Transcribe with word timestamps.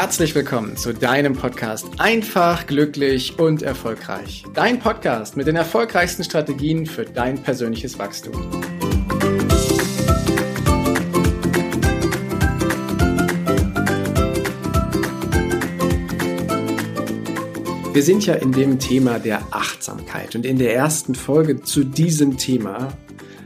herzlich 0.00 0.34
willkommen 0.34 0.78
zu 0.78 0.94
deinem 0.94 1.34
Podcast 1.34 1.86
Einfach, 1.98 2.66
glücklich 2.66 3.38
und 3.38 3.60
erfolgreich. 3.60 4.44
Dein 4.54 4.78
Podcast 4.78 5.36
mit 5.36 5.46
den 5.46 5.56
erfolgreichsten 5.56 6.24
Strategien 6.24 6.86
für 6.86 7.04
dein 7.04 7.42
persönliches 7.42 7.98
Wachstum. 7.98 8.32
Wir 17.92 18.02
sind 18.02 18.24
ja 18.24 18.36
in 18.36 18.52
dem 18.52 18.78
Thema 18.78 19.18
der 19.18 19.42
Achtsamkeit 19.50 20.34
und 20.34 20.46
in 20.46 20.58
der 20.58 20.74
ersten 20.74 21.14
Folge 21.14 21.60
zu 21.60 21.84
diesem 21.84 22.38
Thema 22.38 22.88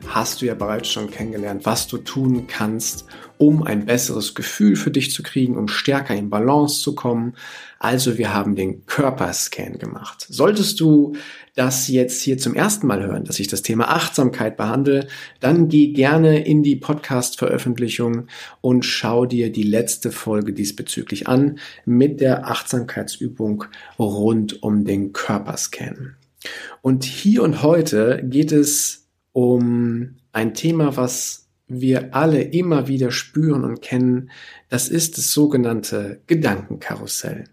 hast 0.09 0.41
du 0.41 0.47
ja 0.47 0.55
bereits 0.55 0.89
schon 0.89 1.11
kennengelernt, 1.11 1.65
was 1.65 1.87
du 1.87 1.99
tun 1.99 2.47
kannst, 2.47 3.07
um 3.39 3.63
ein 3.63 3.87
besseres 3.87 4.35
Gefühl 4.35 4.77
für 4.77 4.91
dich 4.91 5.11
zu 5.11 5.23
kriegen, 5.23 5.57
um 5.57 5.69
stärker 5.69 6.15
in 6.15 6.31
Balance 6.31 6.81
zu 6.83 6.95
kommen. 6.95 7.35
Also 7.79 8.17
wir 8.17 8.33
haben 8.33 8.55
den 8.57 8.87
Körperscan 8.87 9.79
gemacht. 9.79 10.27
Solltest 10.29 10.81
du 10.81 11.15
das 11.55 11.89
jetzt 11.89 12.23
hier 12.23 12.39
zum 12.39 12.55
ersten 12.55 12.87
Mal 12.87 13.03
hören, 13.03 13.25
dass 13.25 13.41
ich 13.41 13.49
das 13.49 13.63
Thema 13.63 13.89
Achtsamkeit 13.89 14.57
behandle, 14.57 15.07
dann 15.41 15.69
geh 15.69 15.89
gerne 15.89 16.45
in 16.45 16.63
die 16.63 16.77
Podcast-Veröffentlichung 16.77 18.29
und 18.61 18.85
schau 18.85 19.27
dir 19.27 19.53
die 19.53 19.63
letzte 19.63 20.11
Folge 20.11 20.53
diesbezüglich 20.53 21.29
an 21.29 21.59
mit 21.85 22.21
der 22.21 22.49
Achtsamkeitsübung 22.49 23.65
rund 23.99 24.63
um 24.63 24.85
den 24.85 25.13
Körperscan. 25.13 26.17
Und 26.83 27.05
hier 27.05 27.43
und 27.43 27.63
heute 27.63 28.23
geht 28.25 28.53
es 28.53 29.04
um 29.35 30.15
ein 30.33 30.55
Thema, 30.55 30.97
was 30.97 31.49
wir 31.67 32.15
alle 32.15 32.41
immer 32.41 32.89
wieder 32.89 33.11
spüren 33.11 33.65
und 33.65 33.83
kennen. 33.83 34.31
Das 34.69 34.89
ist 34.89 35.19
das 35.19 35.33
sogenannte 35.33 36.23
Gedankenkarussell. 36.27 37.45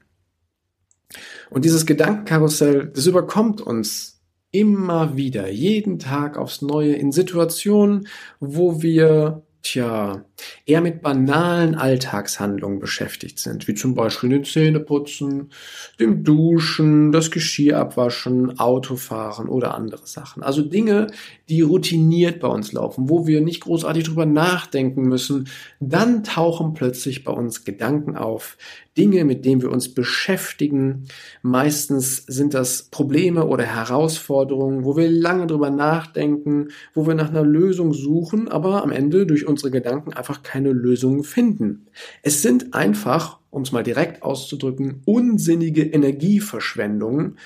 Und 1.50 1.66
dieses 1.66 1.86
Gedankenkarussell, 1.86 2.92
das 2.94 3.08
überkommt 3.08 3.62
uns 3.62 4.22
immer 4.52 5.18
wieder, 5.18 5.50
jeden 5.50 5.98
Tag 5.98 6.38
aufs 6.38 6.62
Neue 6.62 6.94
in 6.94 7.12
Situationen, 7.12 8.08
wo 8.40 8.82
wir 8.82 9.44
tja, 9.64 10.24
eher 10.66 10.81
mit 10.81 11.02
banalen 11.02 11.75
Alltagshandlungen 11.75 12.80
beschäftigt 12.80 13.39
sind, 13.39 13.67
wie 13.67 13.75
zum 13.75 13.95
Beispiel 13.95 14.30
den 14.30 14.44
Zähneputzen, 14.44 15.52
dem 16.00 16.23
Duschen, 16.23 17.11
das 17.11 17.31
Geschirr 17.31 17.78
abwaschen, 17.78 18.59
Autofahren 18.59 19.50
oder 19.50 19.75
andere 19.75 20.06
Sachen. 20.06 20.44
Also 20.44 20.62
Dinge, 20.62 21.08
die 21.50 21.62
routiniert 21.62 22.39
bei 22.39 22.47
uns 22.47 22.72
laufen, 22.72 23.09
wo 23.09 23.28
wir 23.28 23.42
nicht 23.42 23.62
großartig 23.62 24.06
drüber 24.06 24.25
nachdenken 24.25 25.03
müssen, 25.03 25.47
dann 25.80 26.23
tauchen 26.23 26.73
plötzlich 26.73 27.23
bei 27.23 27.31
uns 27.31 27.66
Gedanken 27.66 28.16
auf, 28.16 28.58
Dinge, 28.97 29.23
mit 29.23 29.45
denen 29.45 29.62
wir 29.62 29.72
uns 29.72 29.94
beschäftigen. 29.94 31.06
Meistens 31.42 32.25
sind 32.28 32.53
das 32.53 32.84
Probleme 32.84 33.47
oder 33.47 33.64
Herausforderungen, 33.64 34.84
wo 34.84 34.97
wir 34.97 35.09
lange 35.09 35.47
drüber 35.47 35.69
nachdenken, 35.69 36.69
wo 36.94 37.08
wir 37.08 37.16
nach 37.16 37.30
einer 37.30 37.44
Lösung 37.44 37.94
suchen, 37.94 38.50
aber 38.50 38.84
am 38.84 38.92
Ende 38.92 39.25
durch 39.25 39.47
unsere 39.47 39.72
Gedanken 39.72 40.14
einfach 40.14 40.31
keine 40.40 40.72
Lösung 40.72 41.24
finden. 41.24 41.88
Es 42.22 42.42
sind 42.42 42.74
einfach, 42.74 43.40
um 43.50 43.64
es 43.64 43.72
mal 43.72 43.84
direkt 43.84 44.24
auszudrücken, 44.24 45.02
unsinnige 45.06 45.84
Energieverschwendungen, 45.84 47.38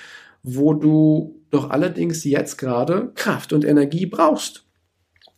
wo 0.42 0.74
du 0.74 1.40
doch 1.50 1.70
allerdings 1.70 2.24
jetzt 2.24 2.58
gerade 2.58 3.12
Kraft 3.14 3.52
und 3.52 3.64
Energie 3.64 4.06
brauchst. 4.06 4.65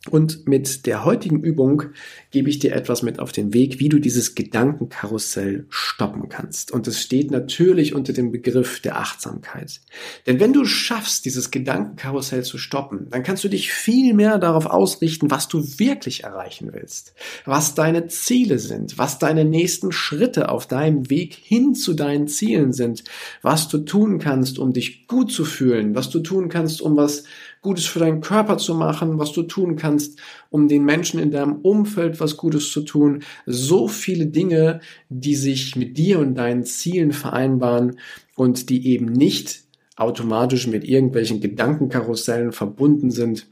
Und 0.07 0.47
mit 0.47 0.85
der 0.85 1.03
heutigen 1.03 1.43
Übung 1.43 1.83
gebe 2.31 2.49
ich 2.49 2.59
dir 2.59 2.73
etwas 2.73 3.03
mit 3.03 3.19
auf 3.19 3.33
den 3.33 3.53
Weg, 3.53 3.81
wie 3.81 3.89
du 3.89 3.99
dieses 3.99 4.33
Gedankenkarussell 4.33 5.65
stoppen 5.67 6.29
kannst. 6.29 6.71
Und 6.71 6.87
es 6.87 7.01
steht 7.01 7.31
natürlich 7.31 7.93
unter 7.93 8.13
dem 8.13 8.31
Begriff 8.31 8.79
der 8.79 8.97
Achtsamkeit. 8.97 9.81
Denn 10.25 10.39
wenn 10.39 10.53
du 10.53 10.63
schaffst, 10.63 11.25
dieses 11.25 11.51
Gedankenkarussell 11.51 12.43
zu 12.43 12.57
stoppen, 12.57 13.07
dann 13.09 13.23
kannst 13.23 13.43
du 13.43 13.49
dich 13.49 13.73
viel 13.73 14.13
mehr 14.13 14.37
darauf 14.37 14.67
ausrichten, 14.67 15.31
was 15.31 15.49
du 15.49 15.61
wirklich 15.79 16.23
erreichen 16.23 16.69
willst, 16.71 17.13
was 17.43 17.75
deine 17.75 18.07
Ziele 18.07 18.57
sind, 18.57 18.97
was 18.97 19.19
deine 19.19 19.43
nächsten 19.43 19.91
Schritte 19.91 20.47
auf 20.47 20.65
deinem 20.65 21.09
Weg 21.09 21.33
hin 21.33 21.75
zu 21.75 21.93
deinen 21.93 22.29
Zielen 22.29 22.71
sind, 22.71 23.03
was 23.41 23.67
du 23.67 23.79
tun 23.79 24.17
kannst, 24.19 24.59
um 24.59 24.71
dich 24.71 25.07
gut 25.07 25.29
zu 25.29 25.43
fühlen, 25.43 25.93
was 25.93 26.09
du 26.09 26.21
tun 26.21 26.47
kannst, 26.47 26.81
um 26.81 26.95
was 26.95 27.25
Gutes 27.61 27.85
für 27.85 27.99
deinen 27.99 28.21
Körper 28.21 28.57
zu 28.57 28.73
machen, 28.73 29.19
was 29.19 29.33
du 29.33 29.43
tun 29.43 29.75
kannst, 29.75 30.19
um 30.49 30.67
den 30.67 30.85
Menschen 30.85 31.19
in 31.19 31.31
deinem 31.31 31.57
Umfeld 31.57 32.19
was 32.19 32.37
Gutes 32.37 32.71
zu 32.71 32.81
tun. 32.81 33.23
So 33.45 33.87
viele 33.87 34.27
Dinge, 34.27 34.79
die 35.09 35.35
sich 35.35 35.75
mit 35.75 35.97
dir 35.97 36.19
und 36.19 36.35
deinen 36.35 36.63
Zielen 36.63 37.11
vereinbaren 37.11 37.97
und 38.35 38.69
die 38.69 38.87
eben 38.87 39.05
nicht 39.05 39.63
automatisch 39.97 40.67
mit 40.67 40.85
irgendwelchen 40.85 41.41
Gedankenkarussellen 41.41 42.53
verbunden 42.53 43.11
sind 43.11 43.47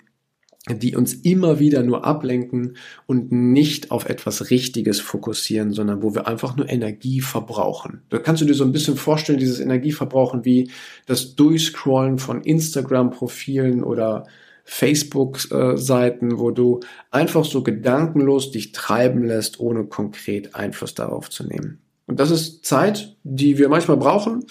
die 0.69 0.95
uns 0.95 1.13
immer 1.13 1.59
wieder 1.59 1.83
nur 1.83 2.05
ablenken 2.05 2.77
und 3.05 3.31
nicht 3.31 3.91
auf 3.91 4.09
etwas 4.09 4.49
Richtiges 4.49 4.99
fokussieren, 4.99 5.71
sondern 5.71 6.03
wo 6.03 6.13
wir 6.13 6.27
einfach 6.27 6.55
nur 6.55 6.69
Energie 6.69 7.21
verbrauchen. 7.21 8.01
Da 8.09 8.19
kannst 8.19 8.41
du 8.41 8.45
dir 8.45 8.53
so 8.53 8.63
ein 8.63 8.71
bisschen 8.71 8.97
vorstellen, 8.97 9.39
dieses 9.39 9.59
Energieverbrauchen 9.59 10.45
wie 10.45 10.71
das 11.05 11.35
Durchscrollen 11.35 12.17
von 12.17 12.41
Instagram-Profilen 12.41 13.83
oder 13.83 14.25
Facebook-Seiten, 14.65 16.39
wo 16.39 16.51
du 16.51 16.81
einfach 17.09 17.45
so 17.45 17.63
gedankenlos 17.63 18.51
dich 18.51 18.73
treiben 18.73 19.23
lässt, 19.23 19.61
ohne 19.61 19.85
konkret 19.85 20.55
Einfluss 20.55 20.93
darauf 20.93 21.29
zu 21.29 21.45
nehmen. 21.45 21.79
Und 22.05 22.19
das 22.19 22.31
ist 22.31 22.65
Zeit, 22.65 23.15
die 23.23 23.57
wir 23.57 23.69
manchmal 23.69 23.97
brauchen, 23.97 24.45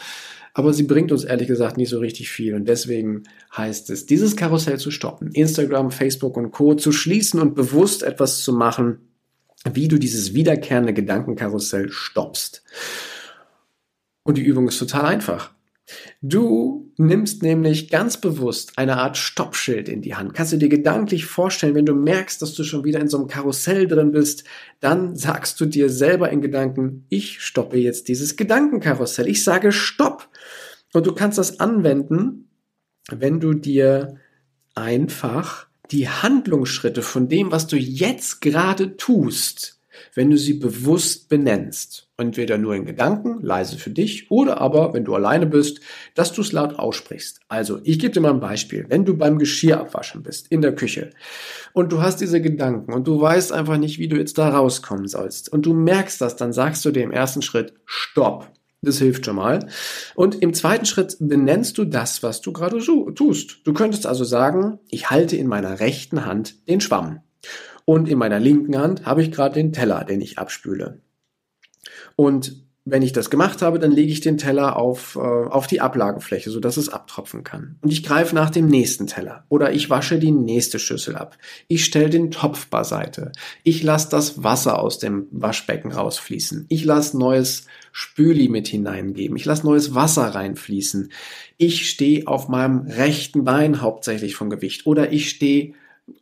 aber 0.57 0.73
sie 0.73 0.85
bringt 0.85 1.13
uns 1.13 1.25
ehrlich 1.25 1.49
gesagt 1.49 1.77
nicht 1.77 1.91
so 1.91 1.99
richtig 1.99 2.31
viel. 2.31 2.55
Und 2.55 2.67
deswegen 2.67 3.25
heißt 3.55 3.91
es, 3.91 4.07
dieses 4.07 4.37
Karussell 4.37 4.79
zu 4.79 4.91
stoppen, 4.91 5.31
Instagram, 5.33 5.91
Facebook 5.91 6.39
und 6.39 6.51
Co. 6.51 6.75
zu 6.75 6.93
schließen 6.93 7.41
und 7.41 7.55
bewusst 7.55 8.03
etwas 8.03 8.41
zu 8.41 8.55
machen, 8.55 9.01
wie 9.71 9.87
du 9.87 9.99
dieses 9.99 10.33
wiederkehrende 10.33 10.95
Gedankenkarussell 10.95 11.91
stoppst. 11.91 12.63
Und 14.23 14.39
die 14.39 14.45
Übung 14.45 14.67
ist 14.67 14.79
total 14.79 15.05
einfach. 15.05 15.53
Du 16.23 16.91
nimmst 16.97 17.43
nämlich 17.43 17.91
ganz 17.91 18.19
bewusst 18.19 18.79
eine 18.79 18.97
Art 18.97 19.19
Stoppschild 19.19 19.91
in 19.91 20.01
die 20.01 20.15
Hand. 20.15 20.33
Kannst 20.33 20.55
du 20.55 20.57
dir 20.57 20.71
gedanklich 20.71 21.27
vorstellen, 21.27 21.75
wenn 21.75 21.85
du 21.85 21.95
merkst, 21.95 22.41
dass 22.41 22.55
du 22.55 22.65
schon 22.65 22.83
wieder 22.85 23.01
in 23.01 23.09
so 23.09 23.19
einem 23.19 23.29
Karussell 23.29 23.87
drin 23.87 24.11
bist, 24.11 24.45
dann 24.81 25.17
sagst 25.17 25.61
du 25.61 25.67
dir 25.67 25.91
selber 25.91 26.31
in 26.31 26.41
Gedanken, 26.41 27.05
ich 27.11 27.43
stoppe 27.43 27.77
jetzt 27.77 28.09
dieses 28.09 28.37
Gedankenkarussell. 28.37 29.29
Ich 29.29 29.45
sage 29.45 29.71
Stopp. 29.71 30.31
Und 30.97 31.07
du 31.07 31.13
kannst 31.13 31.37
das 31.37 31.61
anwenden, 31.61 32.49
wenn 33.11 33.39
du 33.39 33.53
dir 33.53 34.17
einfach 34.75 35.67
die 35.91 36.09
Handlungsschritte 36.09 37.03
von 37.03 37.29
dem, 37.29 37.53
was 37.53 37.67
du 37.67 37.77
jetzt 37.77 38.41
gerade 38.41 38.97
tust, 38.97 39.79
wenn 40.15 40.31
du 40.31 40.39
sie 40.39 40.55
bewusst 40.55 41.29
benennst. 41.29 42.09
Entweder 42.17 42.57
nur 42.57 42.75
in 42.75 42.87
Gedanken, 42.87 43.43
leise 43.43 43.77
für 43.77 43.91
dich, 43.91 44.31
oder 44.31 44.59
aber, 44.63 44.95
wenn 44.95 45.05
du 45.05 45.15
alleine 45.15 45.45
bist, 45.45 45.81
dass 46.15 46.33
du 46.33 46.41
es 46.41 46.53
laut 46.53 46.79
aussprichst. 46.79 47.41
Also, 47.49 47.79
ich 47.85 47.99
gebe 47.99 48.15
dir 48.15 48.21
mal 48.21 48.33
ein 48.33 48.41
Beispiel. 48.41 48.87
Wenn 48.89 49.05
du 49.05 49.19
beim 49.19 49.39
Geschirr 49.39 49.79
abwaschen 49.79 50.23
bist, 50.23 50.51
in 50.51 50.63
der 50.63 50.75
Küche, 50.75 51.11
und 51.75 51.93
du 51.93 52.01
hast 52.01 52.23
diese 52.23 52.41
Gedanken 52.41 52.95
und 52.95 53.07
du 53.07 53.21
weißt 53.21 53.53
einfach 53.53 53.77
nicht, 53.77 53.99
wie 53.99 54.09
du 54.09 54.17
jetzt 54.17 54.39
da 54.39 54.49
rauskommen 54.49 55.09
sollst, 55.09 55.53
und 55.53 55.67
du 55.67 55.75
merkst 55.75 56.23
das, 56.23 56.37
dann 56.37 56.55
sagst 56.55 56.87
du 56.87 56.91
dir 56.91 57.03
im 57.03 57.13
ersten 57.13 57.43
Schritt, 57.43 57.75
stopp. 57.85 58.51
Das 58.87 58.99
hilft 58.99 59.27
schon 59.27 59.35
mal. 59.35 59.67
Und 60.15 60.37
im 60.37 60.55
zweiten 60.55 60.87
Schritt 60.87 61.17
benennst 61.19 61.77
du 61.77 61.85
das, 61.85 62.23
was 62.23 62.41
du 62.41 62.53
gerade 62.53 62.79
tust. 62.79 63.59
Du 63.65 63.73
könntest 63.73 64.07
also 64.07 64.23
sagen, 64.23 64.79
ich 64.89 65.11
halte 65.11 65.37
in 65.37 65.49
meiner 65.49 65.81
rechten 65.81 66.25
Hand 66.25 66.69
den 66.69 66.81
Schwamm. 66.81 67.21
Und 67.85 68.09
in 68.09 68.17
meiner 68.17 68.39
linken 68.39 68.79
Hand 68.79 69.05
habe 69.05 69.23
ich 69.23 69.33
gerade 69.33 69.55
den 69.55 69.73
Teller, 69.73 70.05
den 70.05 70.21
ich 70.21 70.39
abspüle. 70.39 71.01
Und 72.15 72.66
wenn 72.89 73.03
ich 73.03 73.13
das 73.13 73.31
gemacht 73.31 73.63
habe, 73.63 73.81
dann 73.81 73.91
lege 73.91 74.13
ich 74.13 74.21
den 74.21 74.39
Teller 74.39 74.77
auf, 74.77 75.17
äh, 75.17 75.19
auf 75.19 75.67
die 75.67 75.81
Ablagefläche, 75.81 76.51
sodass 76.51 76.77
es 76.77 76.89
abtropfen 76.89 77.43
kann. 77.43 77.77
Und 77.83 77.93
ich 77.93 78.05
greife 78.05 78.33
nach 78.33 78.49
dem 78.49 78.69
nächsten 78.69 79.09
Teller. 79.09 79.45
Oder 79.49 79.73
ich 79.73 79.91
wasche 79.91 80.21
die 80.21 80.31
nächste 80.31 80.79
Schüssel 80.79 81.17
ab. 81.17 81.37
Ich 81.67 81.85
stelle 81.85 82.11
den 82.11 82.31
Topf 82.31 82.69
beiseite. 82.69 83.33
Ich 83.65 83.83
lasse 83.83 84.09
das 84.11 84.45
Wasser 84.45 84.79
aus 84.79 85.01
dem 85.01 85.27
Waschbecken 85.33 85.91
rausfließen. 85.91 86.67
Ich 86.69 86.85
lasse 86.85 87.19
neues 87.19 87.67
Spüli 87.91 88.49
mit 88.49 88.69
hineingeben. 88.69 89.37
Ich 89.37 89.45
lasse 89.45 89.67
neues 89.67 89.97
Wasser 89.97 90.29
reinfließen. 90.29 91.11
Ich 91.57 91.91
stehe 91.91 92.29
auf 92.29 92.47
meinem 92.47 92.87
rechten 92.87 93.43
Bein 93.43 93.83
hauptsächlich 93.83 94.37
vom 94.37 94.49
Gewicht. 94.49 94.87
Oder 94.87 95.13
ich 95.13 95.29
stehe 95.29 95.75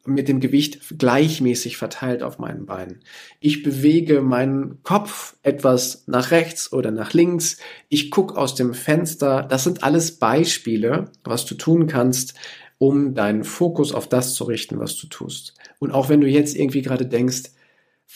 mit 0.07 0.29
dem 0.29 0.41
Gewicht 0.41 0.99
gleichmäßig 0.99 1.77
verteilt 1.77 2.23
auf 2.23 2.39
meinen 2.39 2.67
Beinen. 2.67 3.01
Ich 3.41 3.63
bewege 3.63 4.23
meinen 4.23 4.83
Kopf 4.83 5.37
etwas 5.43 6.05
nach 6.07 6.31
rechts 6.31 6.73
oder 6.73 6.91
nach 6.91 7.13
links. 7.13 7.59
Ich 7.89 8.11
gucke 8.11 8.37
aus 8.37 8.55
dem 8.55 8.75
Fenster. 8.75 9.43
Das 9.43 9.65
sind 9.65 9.83
alles 9.83 10.19
Beispiele, 10.19 11.11
was 11.23 11.45
du 11.45 11.55
tun 11.55 11.87
kannst, 11.87 12.35
um 12.79 13.15
deinen 13.15 13.45
Fokus 13.45 13.93
auf 13.93 14.09
das 14.09 14.35
zu 14.35 14.45
richten, 14.45 14.79
was 14.79 14.97
du 14.97 15.07
tust. 15.07 15.55
Und 15.79 15.91
auch 15.93 16.09
wenn 16.09 16.21
du 16.21 16.29
jetzt 16.29 16.57
irgendwie 16.57 16.83
gerade 16.83 17.07
denkst, 17.07 17.51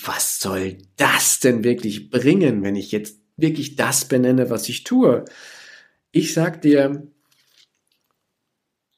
was 0.04 0.40
soll 0.40 0.78
das 0.96 1.40
denn 1.40 1.64
wirklich 1.64 2.10
bringen, 2.10 2.62
wenn 2.62 2.76
ich 2.76 2.92
jetzt 2.92 3.20
wirklich 3.36 3.76
das 3.76 4.06
benenne, 4.06 4.50
was 4.50 4.68
ich 4.68 4.84
tue. 4.84 5.24
Ich 6.12 6.34
sag 6.34 6.62
dir, 6.62 7.08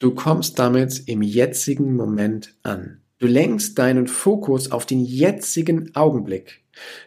du 0.01 0.15
kommst 0.15 0.59
damit 0.59 1.05
im 1.07 1.23
jetzigen 1.23 1.95
Moment 1.95 2.57
an. 2.65 3.01
Du 3.19 3.27
lenkst 3.27 3.79
deinen 3.79 4.09
Fokus 4.09 4.73
auf 4.73 4.87
den 4.87 5.05
jetzigen 5.05 5.95
Augenblick. 5.95 6.65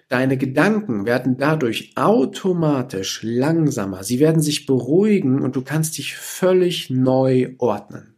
Deine 0.07 0.37
Gedanken 0.37 1.05
werden 1.05 1.37
dadurch 1.37 1.93
automatisch 1.95 3.21
langsamer. 3.23 4.03
Sie 4.03 4.19
werden 4.19 4.41
sich 4.41 4.67
beruhigen 4.67 5.41
und 5.41 5.55
du 5.55 5.63
kannst 5.63 5.97
dich 5.97 6.15
völlig 6.15 6.91
neu 6.91 7.55
ordnen. 7.57 8.15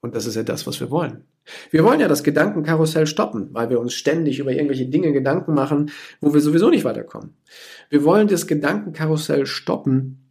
Und 0.00 0.14
das 0.14 0.26
ist 0.26 0.36
ja 0.36 0.42
das, 0.42 0.66
was 0.66 0.80
wir 0.80 0.90
wollen. 0.90 1.24
Wir 1.70 1.82
wollen 1.82 2.00
ja 2.00 2.08
das 2.08 2.22
Gedankenkarussell 2.22 3.06
stoppen, 3.06 3.48
weil 3.52 3.70
wir 3.70 3.80
uns 3.80 3.94
ständig 3.94 4.38
über 4.38 4.52
irgendwelche 4.52 4.86
Dinge 4.86 5.12
Gedanken 5.12 5.54
machen, 5.54 5.90
wo 6.20 6.34
wir 6.34 6.42
sowieso 6.42 6.68
nicht 6.68 6.84
weiterkommen. 6.84 7.36
Wir 7.88 8.04
wollen 8.04 8.28
das 8.28 8.46
Gedankenkarussell 8.46 9.46
stoppen 9.46 10.27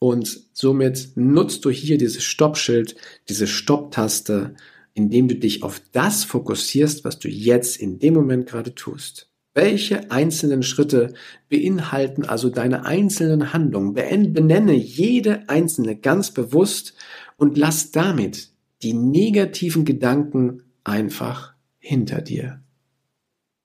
und 0.00 0.40
somit 0.54 1.10
nutzt 1.14 1.64
du 1.64 1.70
hier 1.70 1.98
dieses 1.98 2.24
Stoppschild, 2.24 2.96
diese 3.28 3.46
Stopptaste, 3.46 4.54
indem 4.94 5.28
du 5.28 5.36
dich 5.36 5.62
auf 5.62 5.80
das 5.92 6.24
fokussierst, 6.24 7.04
was 7.04 7.18
du 7.18 7.28
jetzt 7.28 7.76
in 7.76 8.00
dem 8.00 8.14
Moment 8.14 8.48
gerade 8.48 8.74
tust. 8.74 9.30
Welche 9.52 10.10
einzelnen 10.10 10.62
Schritte 10.62 11.12
beinhalten 11.48 12.24
also 12.24 12.48
deine 12.48 12.86
einzelnen 12.86 13.52
Handlungen? 13.52 13.94
Benenne 13.94 14.74
jede 14.74 15.48
einzelne 15.48 15.96
ganz 15.96 16.30
bewusst 16.30 16.94
und 17.36 17.58
lass 17.58 17.90
damit 17.90 18.50
die 18.82 18.94
negativen 18.94 19.84
Gedanken 19.84 20.62
einfach 20.82 21.54
hinter 21.78 22.22
dir. 22.22 22.62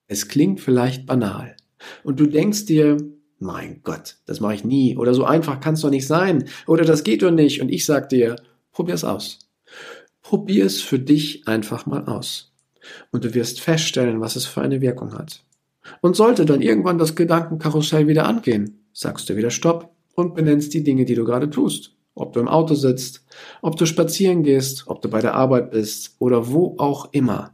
Es 0.08 0.28
klingt 0.28 0.60
vielleicht 0.60 1.06
banal 1.06 1.56
und 2.04 2.20
du 2.20 2.26
denkst 2.26 2.66
dir, 2.66 2.98
mein 3.40 3.82
Gott, 3.84 4.18
das 4.26 4.40
mache 4.40 4.56
ich 4.56 4.64
nie 4.64 4.98
oder 4.98 5.14
so 5.14 5.26
einfach 5.26 5.60
kann 5.60 5.74
es 5.74 5.82
doch 5.82 5.90
nicht 5.90 6.08
sein 6.08 6.48
oder 6.68 6.86
das 6.86 7.04
geht 7.04 7.22
doch 7.22 7.32
nicht 7.32 7.62
und 7.62 7.70
ich 7.70 7.86
sag 7.86 8.10
dir, 8.10 8.36
probier's 8.72 9.04
aus. 9.04 9.40
Probier 10.22 10.66
es 10.66 10.82
für 10.82 11.00
dich 11.00 11.48
einfach 11.48 11.86
mal 11.86 12.06
aus 12.06 12.52
und 13.12 13.24
du 13.24 13.34
wirst 13.34 13.62
feststellen, 13.62 14.22
was 14.22 14.36
es 14.36 14.46
für 14.46 14.62
eine 14.62 14.82
Wirkung 14.82 15.14
hat. 15.14 15.44
Und 16.02 16.16
sollte 16.16 16.46
dann 16.46 16.62
irgendwann 16.62 16.98
das 16.98 17.16
Gedankenkarussell 17.16 18.08
wieder 18.08 18.26
angehen, 18.26 18.86
sagst 18.94 19.30
du 19.30 19.36
wieder 19.36 19.52
Stopp 19.52 19.92
und 20.16 20.34
benennst 20.34 20.74
die 20.74 20.84
Dinge, 20.84 21.06
die 21.06 21.16
du 21.16 21.26
gerade 21.26 21.50
tust. 21.50 21.92
Ob 22.16 22.34
du 22.34 22.40
im 22.40 22.48
Auto 22.48 22.76
sitzt, 22.76 23.26
ob 23.62 23.76
du 23.76 23.86
spazieren 23.86 24.44
gehst, 24.44 24.88
ob 24.88 25.02
du 25.02 25.10
bei 25.10 25.22
der 25.22 25.36
Arbeit 25.36 25.72
bist 25.72 26.16
oder 26.20 26.50
wo 26.52 26.76
auch 26.78 27.10
immer. 27.12 27.54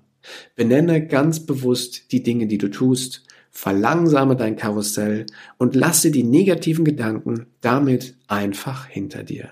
Benenne 0.55 1.07
ganz 1.07 1.45
bewusst 1.45 2.11
die 2.11 2.21
Dinge, 2.21 2.45
die 2.45 2.59
du 2.59 2.69
tust, 2.69 3.23
verlangsame 3.51 4.35
dein 4.35 4.55
Karussell 4.55 5.25
und 5.57 5.75
lasse 5.75 6.09
die 6.09 6.23
negativen 6.23 6.85
Gedanken 6.85 7.47
damit 7.59 8.15
einfach 8.27 8.87
hinter 8.87 9.23
dir. 9.23 9.51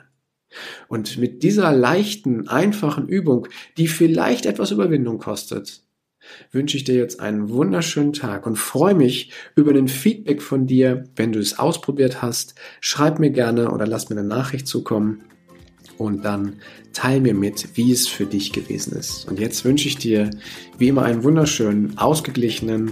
Und 0.88 1.18
mit 1.18 1.44
dieser 1.44 1.72
leichten, 1.72 2.48
einfachen 2.48 3.08
Übung, 3.08 3.48
die 3.78 3.88
vielleicht 3.88 4.46
etwas 4.46 4.72
Überwindung 4.72 5.20
kostet, 5.20 5.84
wünsche 6.52 6.78
ich 6.78 6.84
dir 6.84 6.96
jetzt 6.96 7.20
einen 7.20 7.50
wunderschönen 7.50 8.14
Tag 8.14 8.46
und 8.46 8.58
freue 8.58 8.96
mich 8.96 9.32
über 9.56 9.74
den 9.74 9.88
Feedback 9.88 10.42
von 10.42 10.66
dir, 10.66 11.06
wenn 11.16 11.32
du 11.32 11.40
es 11.40 11.60
ausprobiert 11.60 12.22
hast. 12.22 12.56
Schreib 12.82 13.20
mir 13.20 13.32
gerne 13.32 13.72
oder 13.72 13.86
lass 13.86 14.10
mir 14.10 14.18
eine 14.18 14.28
Nachricht 14.28 14.68
zukommen 14.68 15.24
und 15.98 16.24
dann 16.24 16.56
teil 16.94 17.20
mir 17.20 17.34
mit, 17.34 17.70
wie 17.76 17.92
es 17.92 18.08
für 18.08 18.26
dich 18.26 18.52
gewesen 18.52 18.98
ist. 18.98 19.28
Und 19.28 19.40
jetzt 19.40 19.66
wünsche 19.66 19.88
ich 19.88 19.98
dir 19.98 20.30
wie 20.78 20.88
immer 20.88 21.04
einen 21.04 21.24
wunderschönen, 21.24 21.98
ausgeglichenen 21.98 22.92